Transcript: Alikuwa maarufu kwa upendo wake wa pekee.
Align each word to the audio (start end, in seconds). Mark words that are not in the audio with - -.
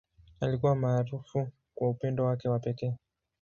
Alikuwa 0.41 0.75
maarufu 0.75 1.47
kwa 1.75 1.89
upendo 1.89 2.25
wake 2.25 2.49
wa 2.49 2.59
pekee. 2.59 2.93